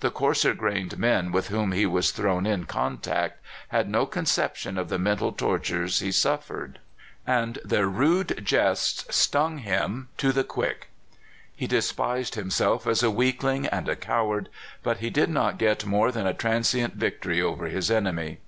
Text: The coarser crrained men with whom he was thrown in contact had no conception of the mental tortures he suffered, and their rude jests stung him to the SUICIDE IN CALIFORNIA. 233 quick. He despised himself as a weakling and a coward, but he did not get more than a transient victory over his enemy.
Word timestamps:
The 0.00 0.10
coarser 0.10 0.54
crrained 0.54 0.98
men 0.98 1.32
with 1.32 1.48
whom 1.48 1.72
he 1.72 1.86
was 1.86 2.10
thrown 2.10 2.44
in 2.44 2.64
contact 2.64 3.40
had 3.68 3.88
no 3.88 4.04
conception 4.04 4.76
of 4.76 4.90
the 4.90 4.98
mental 4.98 5.32
tortures 5.32 6.00
he 6.00 6.12
suffered, 6.12 6.78
and 7.26 7.58
their 7.64 7.86
rude 7.86 8.42
jests 8.44 9.06
stung 9.16 9.60
him 9.60 10.08
to 10.18 10.26
the 10.26 10.42
SUICIDE 10.42 10.42
IN 10.42 10.48
CALIFORNIA. 10.48 10.74
233 10.76 10.76
quick. 10.76 10.90
He 11.56 11.66
despised 11.66 12.34
himself 12.34 12.86
as 12.86 13.02
a 13.02 13.10
weakling 13.10 13.66
and 13.68 13.88
a 13.88 13.96
coward, 13.96 14.50
but 14.82 14.98
he 14.98 15.08
did 15.08 15.30
not 15.30 15.56
get 15.56 15.86
more 15.86 16.12
than 16.12 16.26
a 16.26 16.34
transient 16.34 16.92
victory 16.96 17.40
over 17.40 17.68
his 17.68 17.90
enemy. 17.90 18.40